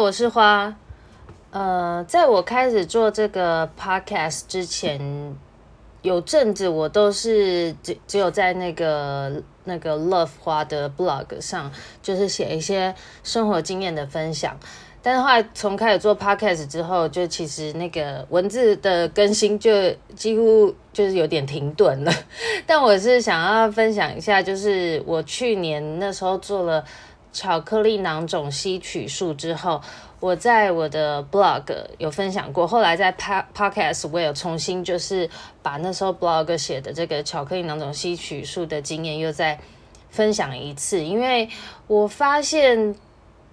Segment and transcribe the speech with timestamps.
[0.00, 0.74] 我是花。
[1.50, 5.36] 呃，在我开始做这个 podcast 之前，
[6.02, 11.70] 有阵子我都是只只有在那个那个 Love 花的 blog 上，
[12.02, 14.56] 就是写一些生活经验的分享。
[15.00, 19.70] 但是后来从开始做 podcast 之后，就其实那个文字的更新就
[20.16, 22.12] 几乎就是有点停顿了。
[22.66, 26.82] 但我是想要分享一下，就是我去年那时候做了
[27.34, 29.82] 巧克力囊肿吸取术之后。
[30.20, 31.64] 我在我的 blog
[31.98, 35.28] 有分享过，后来在 podcast 我有重新就是
[35.62, 39.60] 把那时候 blog 写的这个巧克力囊肿吸取术的经验又再
[40.08, 41.46] 分享一次，因为
[41.86, 42.94] 我发现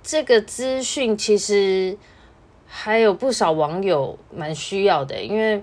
[0.02, 1.98] 这个资讯其实
[2.66, 5.62] 还有不少网友蛮需要的，因为。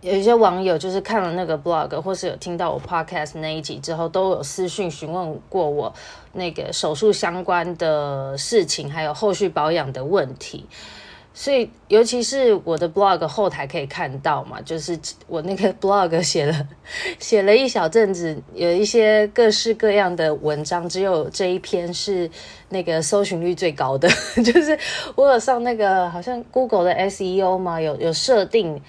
[0.00, 5.92] 有一些网友就是看了那个 blog，或是有听到我 podcast 那一集之后，都有私讯询问过我
[6.34, 10.66] 那个手术相关的事情，还有后续保养的问题。
[11.34, 16.68] 所以，尤其是我的 blog 后台可以看到嘛，就是我那个 blog 写了
[17.18, 22.28] 写了一小阵子，有一些各式各样的文章，只有这一篇是
[22.70, 24.08] 那个搜寻率最高的。
[24.44, 24.76] 就是
[25.14, 28.80] 我有上那个好像 Google 的 SEO 嘛，有有设定。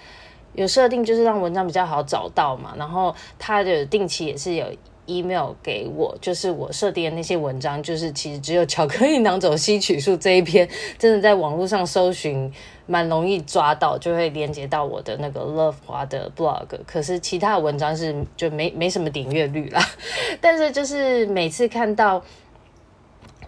[0.60, 4.66] 有设定就是让文章比较好找到嘛，然后他的定期也是有
[5.06, 12.52] email 给我，就是我设定的那些文章，就是其实只有巧克力囊肿吸取术这一篇，真的在网络上搜寻
[12.86, 19.82] 蛮容易抓到，就会连接到我的那个 Love 华的 blog，可是其他的文章是就没没什么点阅率啦，
[20.42, 22.22] 但是就是每次看到。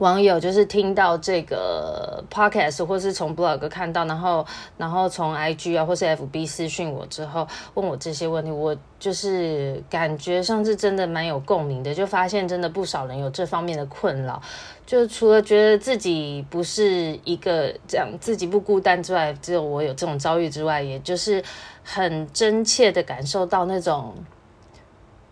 [0.02, 4.44] 网友就是听到这个 podcast 或是从 blog 看到，然后
[4.76, 14.42] 然后从 IG 啊或是 FB 私讯我之后问我这些问题，我就是感觉上是真的蛮有共鸣的，就发现真的不少人有这方面的困扰，
[14.88, 21.44] 就除了觉得自己不是一个这样自己不孤单之外，只有我有这种遭遇之外，也就是
[21.84, 24.16] 很真切的感受到那种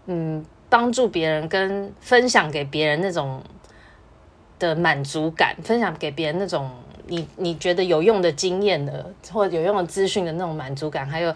[0.05, 3.41] 嗯帮助别人跟分享给别人那种。
[4.59, 6.69] 的满足感，分享给别人那种
[7.07, 11.33] 你你觉得有用的经验的，或者有用的资讯的那种满足感，还有，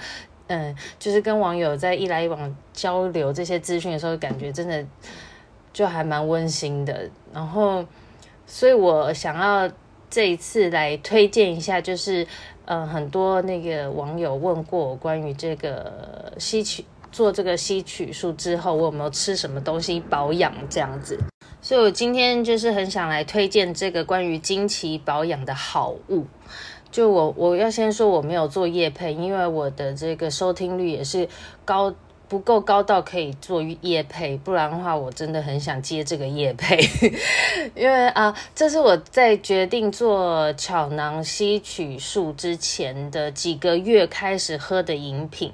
[0.47, 4.85] 嗯，就是跟网友在一来一往交流这些资讯的时候，感觉真的
[5.71, 7.09] 就还蛮温馨的。
[7.33, 7.83] 然后，
[8.45, 9.67] 所以我想要
[10.09, 12.27] 这一次来推荐一下，就是，
[12.65, 21.17] 嗯，很多那个网友问过我关于这个吸取做这个吸取术之后，我有没有吃什么东西保养这样子。
[21.63, 26.27] 所以，我今天就是很想来推荐这个关于经期保养的好物。
[26.91, 31.27] 就我，我要先说我没有做夜配，因为我的这个收听率也是
[31.63, 31.95] 高
[32.27, 36.77] 不够高到可以做夜配，不然的话，我真的很想接这个夜配。
[37.73, 45.53] 因为啊，这是我在决定做巧囊吸取术之前的几个月开始喝的饮品。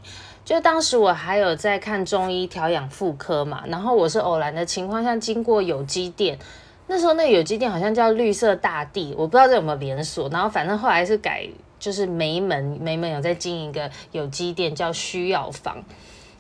[0.50, 6.40] 就当时我还有在看中医调养妇科嘛，然后我是偶然的情况下经过有机店，
[6.88, 15.84] 那时候那有机店好像叫绿色大地，我不知道这有没有连锁，然后反正后来是改，就是梅门梅门有在经营一个有机店叫需要房，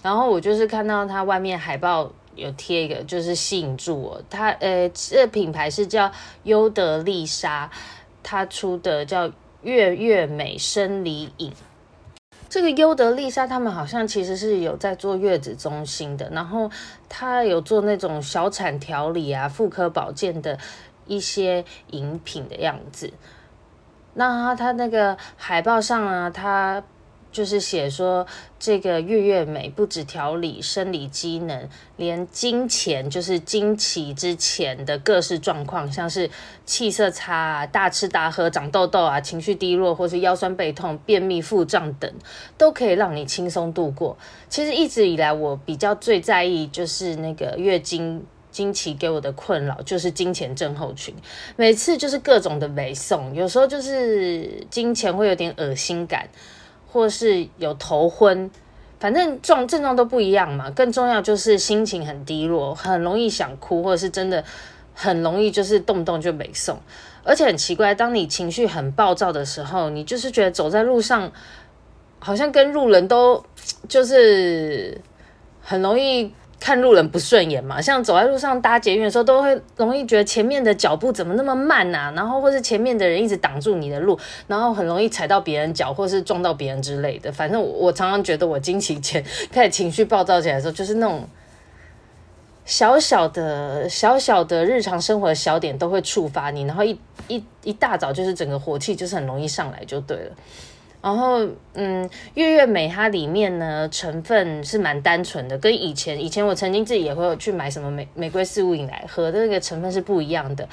[0.02, 6.12] 然后我就是看到它外面海报有贴一个，就是吸引住我，它呃这品牌是叫
[6.46, 7.70] 优德利莎，
[8.24, 9.32] 它出的叫
[9.62, 11.54] 月月美生理饮。
[12.50, 16.70] 这个优得利莎他们好像其实是有在做月子中心的，然后
[17.08, 20.58] 他有做那种小产调理啊、妇科保健的
[21.06, 23.14] 一些饮品的样子。
[24.16, 26.84] 那他那个海报上啊，他。
[27.32, 28.26] 就是写说，
[28.60, 36.30] 这个月月美不止调理生理机能，连经前就是经期之前的各式状况，像是
[36.66, 42.12] 气色差啊、大吃大喝、长痘痘啊、情绪低落，或是腰酸背痛、便秘、腹胀等，
[42.58, 44.18] 都可以让你轻松度过。
[44.50, 51.14] 其实一直以来，我比较最在意就是那个月经经期给我的困扰，就是经前症候群，
[51.56, 56.28] 每次就是各种的美送，有时候就是金钱会有点恶心感。
[56.92, 58.50] 或是有头昏，
[59.00, 60.70] 反正状症状都不一样嘛。
[60.72, 64.44] 更重要就是心情很低落，很容易想哭，或者是真的
[64.94, 66.78] 很容易就是动不动就没送。
[67.24, 71.32] 而且很奇怪，当你情绪很暴躁的时候，你就是觉得走在路上，
[72.20, 73.44] 好像跟路人都
[73.88, 75.00] 就是
[75.62, 76.34] 很容易。
[76.60, 87.32] 看路人不顺眼嘛，像走在路上搭捷运的时候，都会容易觉得前面的脚步怎么那么慢啊，然后或是前面的人一直挡住你的路，然后很容易踩到别人脚，或是撞到别人之类的。
[87.32, 91.28] 反正我，我常常觉得我经期前 开始情绪暴躁起来的时候，就是那种
[92.66, 100.32] 小小的、小小的日常生活的小点都会触发你，然后一一一大早就是整个火气就是很容易上来就对了。
[101.02, 110.68] 然后，嗯，月月美它里面呢成分是蛮单纯的，跟以前以前我曾经自己也会去买什么玫玫瑰四物饮来喝那个成分是不一样的。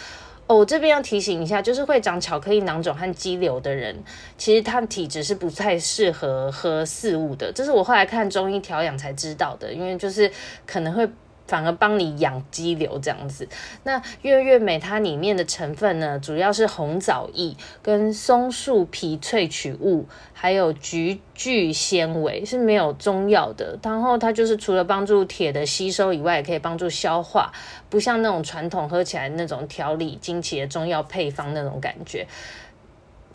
[0.48, 3.96] 哦，我这边要提醒一下，就是会长巧克力囊肿和肌瘤的人，
[4.36, 10.30] 其实他们体质是不太适合喝四物的，这是我后来看中医调养才知道的，因为就是
[10.66, 11.08] 可能会。
[11.46, 13.48] 反而帮你养肌瘤这样子。
[13.84, 23.78] 那月月美它里面的成分呢，主要是红枣叶跟松树皮萃取物，还有菊苣纤维，是没有中药的。
[23.82, 27.52] 然后它就是除了帮助铁的吸收以外，也可以帮助消化，
[27.88, 32.26] 不像那种传统喝起来那种调理经期的中药配方那种感觉。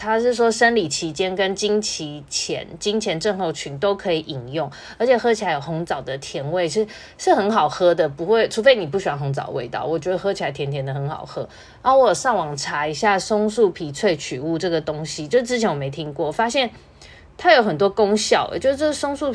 [0.03, 4.67] 他是说，生理期间跟经期前、经前症候群都可以饮用，
[4.97, 6.87] 而且喝起来有红枣的甜味，是
[7.19, 11.47] 是很好喝的，不会，除非你不喜欢红枣味道，我觉得喝起来甜甜的很好喝。
[11.83, 16.71] 然后我有上网查一下松树皮萃取物这个东西，就之前我没听过，发现
[17.37, 19.31] 它有很多功效，就是这松树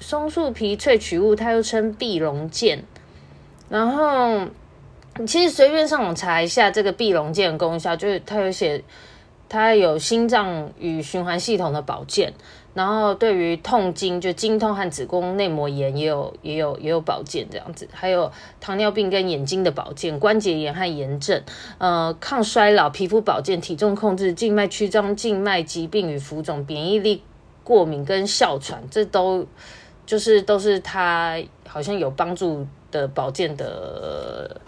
[0.00, 2.84] 松树皮萃取物，它又称碧龙剑。
[3.70, 4.46] 然后
[5.16, 8.84] 你其实随便上网查一下这个碧龙剑功效，就是它有写。
[9.50, 12.32] 它有心脏与循环系统的保健，
[12.72, 18.30] 然后对于痛经，就经痛和子宫内膜炎也有也有也有保健这样子，还有
[18.60, 21.42] 糖尿病跟眼睛的保健，关节炎和炎症，
[21.78, 27.24] 呃，抗衰老、皮肤保健、体重控制、静脉曲张、静脉疾病与浮肿、免疫力、
[27.64, 29.44] 过敏跟哮喘，这都
[30.06, 34.60] 就是都是它好像有帮助的保健的。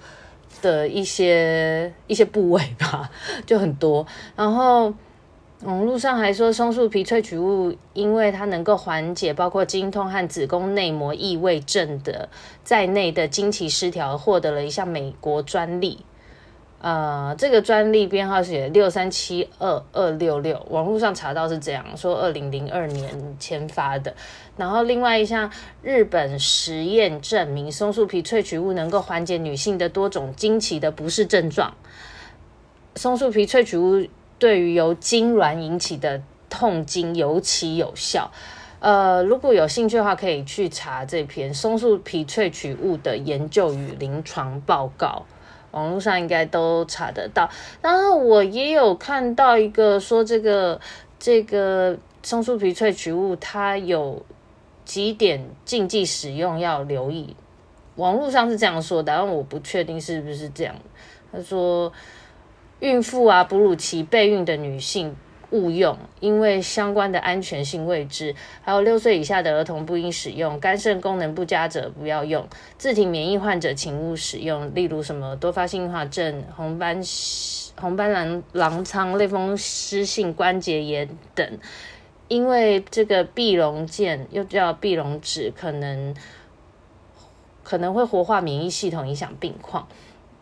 [0.62, 3.10] 的一些一些部位吧，
[3.44, 4.06] 就很多。
[4.34, 4.94] 然后
[5.64, 12.28] 网络上还说，松树皮萃取物因为它能够缓解包括经痛和子宫内膜异位症的
[12.64, 15.98] 在内的经期失调，获得了一项美国专利。
[16.82, 24.12] 呃，这个专利编号写六三七二二六六，网络上查到是这样说，二零零二年签发的。
[24.56, 25.48] 然后另外一项
[25.80, 31.72] 日本实验证明，松树皮萃取物能够缓解女性的多种经期的不适症状。
[32.96, 34.04] 松树皮萃取物
[34.40, 36.20] 对于由痉挛引起的
[36.50, 38.32] 痛经尤其有效。
[38.80, 45.22] 呃，如果有兴趣的话，可以去查这篇松树皮萃取物的研究与临床报告。
[45.72, 47.50] 网络上应该都查得到，
[47.82, 50.80] 然后我也有看到一个说这个
[51.18, 54.24] 这个松树皮萃取物它有
[54.84, 57.34] 几点禁忌使用要留意，
[57.96, 60.74] 网络上是这样说的，但我不确定是不是这样。
[61.32, 61.92] 他说，
[62.80, 65.16] 孕妇啊、哺乳期备孕的女性。
[65.52, 68.34] 勿用，因为相关的安全性未知。
[68.62, 72.44] 还有六岁以下的儿童不应使用，肝肾功能不佳者不要用，
[72.76, 74.74] 自体免疫患者请勿使用。
[74.74, 77.00] 例如什么多发性硬化症、红斑
[77.78, 81.58] 红斑狼狼疮、类风湿性关节炎等。
[82.28, 86.14] 因为这个碧龙健又叫碧龙脂，可能
[87.62, 89.86] 可能会活化免疫系统，影响病况。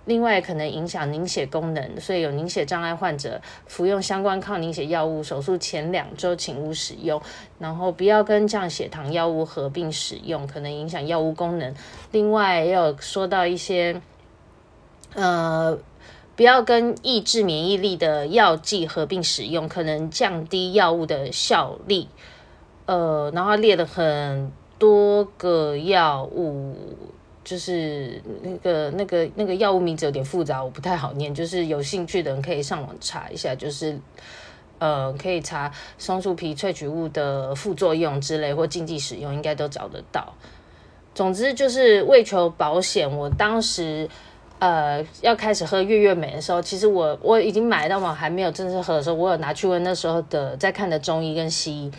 [0.06, 7.20] 另外，可能影响凝血功能，所以有凝血障碍患者服用相关抗凝血药物，手术前两周请勿使用。
[7.58, 11.74] 然后不要跟降血糖药物合并使用，可能影响药物功能。
[12.10, 14.00] 另外，也有说到一些，
[15.14, 15.78] 呃，
[16.34, 22.08] 不要跟抑制免疫力的药剂合并使用，可能降低药物的效力。
[22.86, 26.74] 呃，然后列了很多个药物。
[27.42, 31.34] 就是那个那个那个药物名字有点复杂，我不太好念。
[31.34, 33.98] 就是有兴趣的人可以上网查一下，就是
[34.78, 40.34] 呃，可以查松树皮萃取物的副作用之类或禁忌使用，应该都找得到。
[41.14, 44.08] 总之就是为求保险，我当时
[44.58, 51.90] 呃要开始喝月月美的时候，其实我我已经买到嘛，还没有正式喝的时候，我有拿去问那时候的在看的中医跟西医。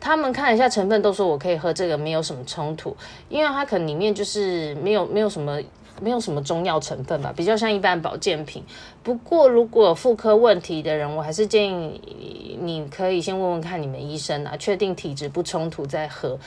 [0.00, 2.96] 他们看一下成分，都说我可以喝这个，没有什么冲突，
[3.28, 5.60] 因为它可能里面就是没有没有什么
[6.00, 8.64] 没有什么中药成分吧，比较像一般保健品。
[9.02, 16.38] 不过如果有妇科问题的人，我还是建议你可以先问问看你们医生啊，确定体质不冲突再喝。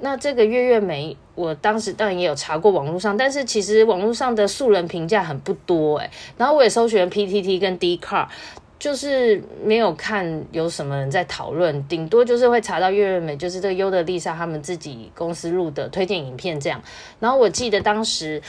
[0.00, 8.28] 那这个月月梅，我当时当然也有查过网络上，但是其实网络上的素人评价很不多诶，然后我也搜寻 PTT 跟 d c a r。
[8.82, 16.82] 就是没有看有什么人在讨论，顶多就是会查到月月美，就是这个优的丽莎他们自己公司录的推荐影片这样。
[17.20, 18.42] 然后我记得当时，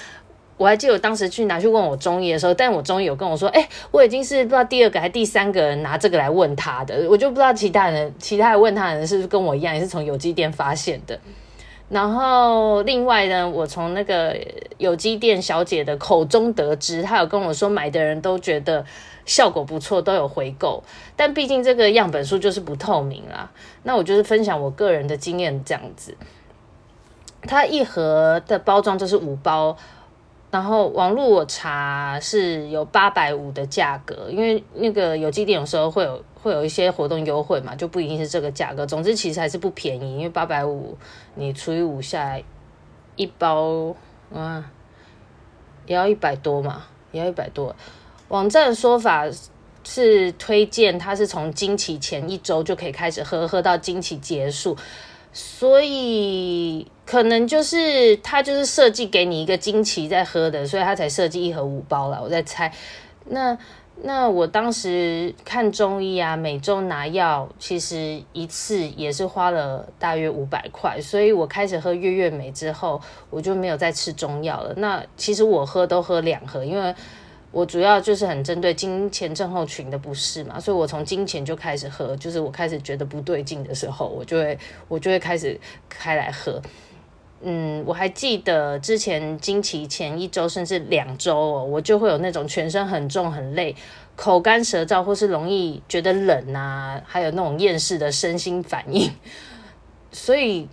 [0.58, 11.20] 我还记得我当时去拿去问我中医的时候，但我中医有跟我说，哎，我已经是不知道第二个还第三个人拿这个来问他的，我就不知道其他人其他人问他的人是不是跟我一样，也是从有机店发现的。
[11.90, 14.36] 然后另外呢，我从那个
[14.78, 18.84] 有机店小姐的口中得知，她有跟我说，买的人都觉得
[19.26, 20.84] 效果不错，都有回购。
[21.16, 23.52] 但毕竟这个样本数就是不透明啦，
[23.84, 26.18] 那我就是分享我个人的经验这样子。
[27.44, 29.78] 它一盒的包装就是五包。
[30.50, 38.86] 然后网络我查是有八百五的价格，因为那个有机店有时候会有会有一些活动优惠嘛，就不一定是这个价格。
[38.86, 40.98] 总之其实还是不便宜，因为八百五
[41.36, 42.44] 你除以五下来
[43.16, 43.96] 一包
[44.34, 44.70] 啊，
[45.88, 46.84] 也要一百多嘛，
[47.14, 47.74] 也要一百多。
[48.28, 49.26] 网站的说法
[49.86, 54.76] 是推荐它是从经期前一周就可以开始喝，喝到经期结束。
[55.36, 62.20] 所以可能就是他就是设计给你一个经期在喝的，所以他才设计一盒五包啦。
[62.22, 62.72] 我在猜，
[63.26, 63.58] 那
[64.02, 71.00] 那我当时看中医啊，每周拿药，其实一次也是花了大约五百块。
[71.00, 74.74] 所以我开始喝月月美之后，我就没有再吃中药了。
[74.78, 76.94] 那其实我喝都喝两盒，因为。
[77.54, 84.58] 我主要就是很针对经前症候群的不适嘛，所以我从经前就开始喝，就是我开始觉得不对劲的时候，我就会
[84.88, 85.56] 我就会开始
[85.88, 86.60] 开来喝。
[87.44, 93.76] 嗯，我还记得之前经期前一周甚至两周哦，我就会有那种全身很重很累、
[94.16, 99.12] 口干舌燥或是容易觉得冷啊，还有那种厌世的身心反应。
[100.12, 100.68] 所以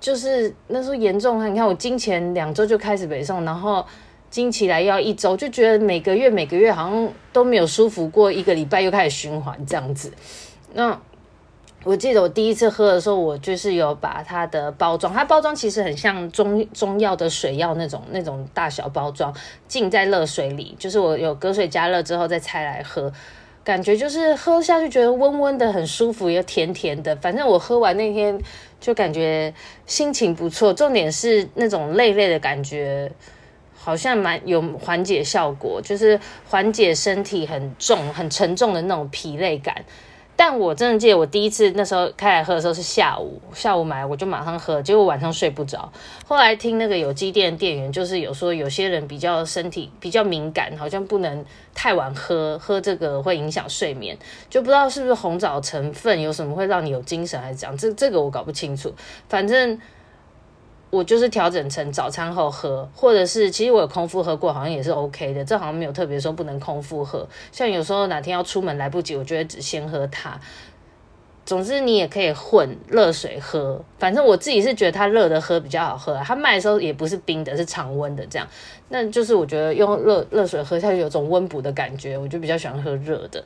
[0.00, 3.84] 就是那时候严重，你看我经前两周就开始北送，然后。
[4.30, 10.12] 经期来要一周，就觉得每个月每个月好像都没有舒服过，一个礼拜又开始循环这样子。
[10.72, 11.00] 那
[11.84, 19.32] 我记得我第一次喝的时候，我就是有把它的包装，它包装其实很像中中药的水药那种那种大小包装，
[19.68, 23.12] 浸在热水里，就是我有隔水加热之后再拆来喝，
[23.62, 27.14] 感觉就是喝下去觉得温温的，很舒服，又甜甜的。
[27.16, 28.40] 反正我喝完那天
[28.80, 29.52] 就感觉
[29.86, 33.12] 心情不错，重点是那种累累的感觉。
[33.76, 39.84] 好像蛮有缓解效果，就是缓解身体很重、很沉重的那种疲累感。
[40.36, 45.92] 但我真的记得我第一次那时候开来喝的时候是下午，下午买我就马上喝，结果晚上睡不着。
[46.26, 54.18] 后来听那个有机店店员就是有说，有些人比较身体比较敏感，好像不能太晚喝，喝这个会影响睡眠。
[54.50, 57.78] 就不知道是不是红枣成分有什么会让你有精神，还是怎样？
[57.78, 58.92] 这这个我搞不清楚。
[59.28, 59.80] 反正。
[60.94, 65.44] 我就是调整成早餐后喝，或者是其实我有空腹喝过，好像也是 OK 的。
[65.44, 67.26] 这好像没有特别说不能空腹喝。
[67.50, 70.40] 像有时候哪天要出门来不及，我就会只先喝它。
[71.44, 76.16] 总之你也可以混热水喝，反正我自己是觉得它热的喝比较好喝。
[76.24, 78.46] 它卖的时候也不是冰的，是常温的这样。
[78.90, 83.44] 那就是我觉得用热热水喝下去有种温补的感觉，我就比较喜欢喝热的。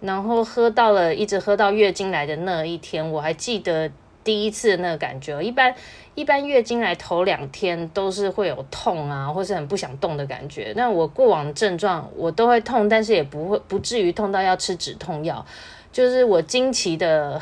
[0.00, 3.90] 然后喝到了一直喝到月经来的那一天，我还记得。
[4.26, 5.72] 第一次那个感觉，一般
[6.16, 10.72] 一般月经来头两天都是会有痛啊，或是很不想动的感觉。
[10.74, 15.46] 那我过往症状我都会痛，但是也不会不至于痛到要吃止痛药。
[15.92, 17.40] 就是我经期的，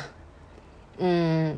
[0.98, 1.56] 嗯，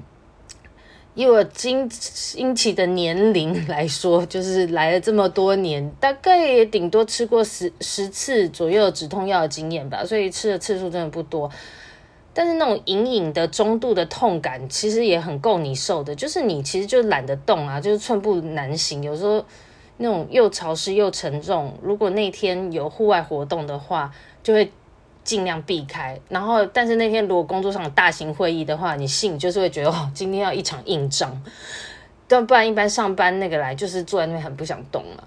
[1.15, 11.51] 以我经经期的年龄来说，就是来了这么多年，大概也顶多吃过十十次左右止痛药的经验吧，所以吃的次数真的不多。
[12.39, 16.15] 但是那种隐隐的中度的痛感，其实也很够你受的。
[16.15, 19.03] 就是你其实就懒得动啊，就是寸步难行。
[19.03, 19.43] 有时候
[19.97, 24.13] 那种又潮湿又沉重，如果那天有户外活动的话，
[24.43, 24.71] 就会
[25.25, 26.21] 尽量避开。
[26.29, 31.43] 然后，但是那天如果工作上有大型会议的话，你心里就是会觉得哦，今天要一场硬仗。
[32.29, 35.25] 但不然一般上班那个来就是坐在那边很不想动了。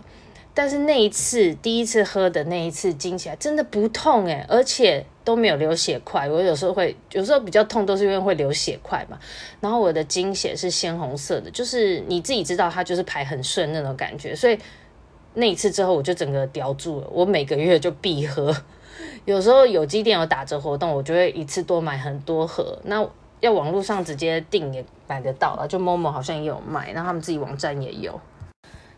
[0.59, 6.27] 但是那一次第一次喝的那一次经起来真的不痛诶，而且都没有流血块。
[6.27, 9.17] 我有时候会有时候比较痛，都是因为会流血块嘛。
[9.61, 14.35] 然后我的经血是鲜红色的，就是你自己知道它就是排很顺那种感觉。
[14.35, 14.59] 所以
[15.35, 18.53] 那一次之后我就整个叼住了，我每个月就必喝。
[19.23, 22.77] 有时候有机店有打折活动，我就会一次多买很多盒。
[22.83, 23.07] 那
[23.39, 28.19] 要网络上直接订也买得到了，就 Momo 好像也有卖，然后他们自己网站也有。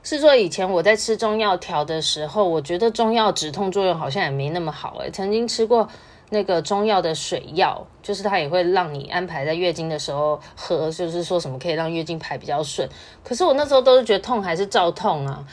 [0.03, 5.87] 是说以前我在吃中药调的时候，我觉得中药止痛作用好像也没那么好诶，曾经吃过
[6.29, 12.89] 那个中药的水药，就是它也会让你安排在月经的时候喝，就是说什么可以让月经排比较顺。
[13.23, 15.45] 可是我那时候都是觉得痛还是照痛啊，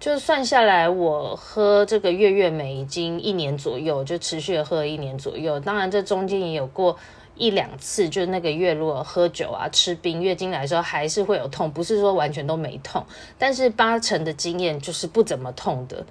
[0.00, 5.60] 就算下来我喝这个月月美已经一年左右，就持续喝一年左右。
[5.60, 6.96] 当然这中间也有过。
[7.36, 13.04] 一两次，就是那个月，如果喝酒啊、吃冰，月经来的时候还是会有痛，不是说完全都没痛，
[13.38, 16.04] 但是八成的经验就是不怎么痛的。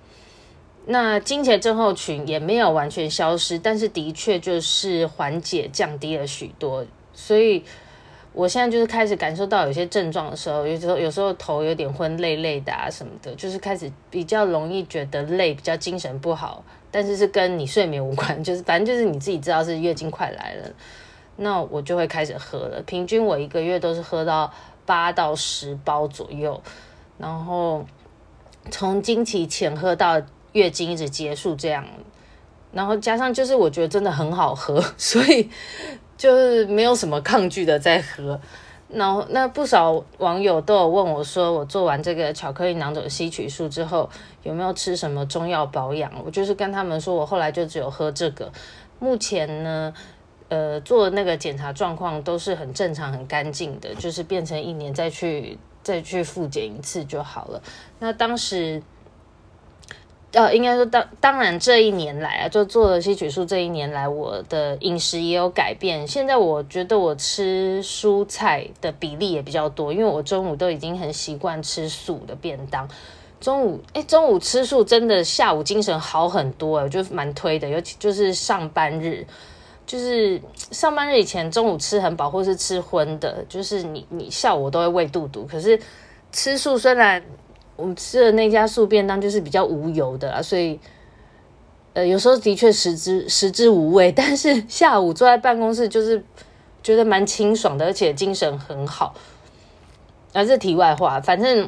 [0.85, 6.85] 那经前症候群也没有完全消失，但是的确就是缓解降低了许多。
[7.13, 7.63] 所以
[8.33, 16.61] 我现在就是开始感受到有些症状的时候，有时候有时候头有点昏累累的啊什么的，就是开始比较容易觉得累，比较精神不好。
[16.91, 20.71] 但是是跟你睡眠无关，就是反正就是你自己知道是月经快来了，
[21.35, 22.81] 那我就会开始喝了。
[22.85, 24.51] 平均我一个月都是喝到
[24.85, 26.61] 八到十包左右，
[27.17, 27.85] 然后
[28.71, 30.21] 从经期前喝到
[30.51, 31.85] 月经一直结束这样，
[32.71, 35.49] 然后加上就是我觉得真的很好喝， 所以。
[36.15, 38.39] 就是没有什么抗拒的在喝，
[38.87, 44.09] 然后那不少网友都有问我说，我做完这个巧克力囊肿吸取术之后
[44.43, 46.09] 有没有吃什么中药保养？
[46.23, 48.49] 我就是跟他们说，我后来就只有喝这个。
[48.99, 49.91] 目前呢，
[50.49, 57.61] 呃，做那个检查状况都是很正常、很干净的，就是变成一年再去再去复检一次就好了。
[57.99, 58.81] 那当时。
[60.35, 66.07] 呃，应该说当当然这一年来啊，就做了吸取术这一年来，我的饮食也有改变。
[66.07, 72.89] 现在我觉得我吃蔬菜的比例也比较多，因为我中午都已经很习惯吃素的便当。
[73.39, 77.69] 中午哎，中午吃素真的下午精神好很多，我就蛮推的。
[77.69, 79.27] 尤其就是上班日，
[79.85, 85.45] 就是上班日以前中午吃很饱或是吃荤的，就是你你下午都会胃肚肚。
[85.45, 85.79] 可是
[86.31, 87.23] 吃素虽然。
[87.75, 90.79] 我们吃的那家素便当就是比较无油的啦，所以，
[91.93, 96.23] 呃，有时候的确食之食之无味，但是下午坐在办公室就是
[96.83, 99.15] 觉得蛮清爽的，而且精神很好。
[100.33, 101.67] 啊，这题外话，反正，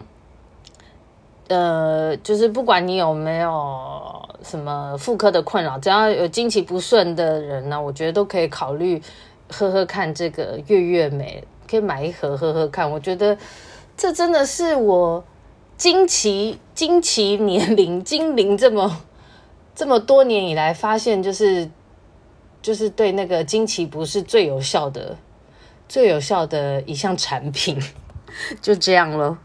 [1.47, 9.01] 呃，就是不管你有没有什么妇科的困扰，只要有经期不顺的人呢，我觉得都可以考虑
[9.49, 12.89] 喝喝看这个月月美，可以买一盒喝喝看。
[12.89, 13.37] 我觉得
[13.95, 15.23] 这真的是我。
[15.77, 19.01] 经期经期年龄经龄这么
[19.75, 21.69] 这么多年以来，发现就是
[22.61, 25.17] 就是对那个经期不是最有效的
[25.89, 27.77] 最有效的一项产品，
[28.63, 29.37] 就这样了。